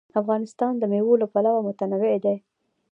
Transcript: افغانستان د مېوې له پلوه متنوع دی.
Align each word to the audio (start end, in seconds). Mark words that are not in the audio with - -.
افغانستان 0.21 0.73
د 0.77 0.83
مېوې 0.91 1.15
له 1.21 1.27
پلوه 1.33 1.61
متنوع 1.67 2.15
دی. 2.25 2.35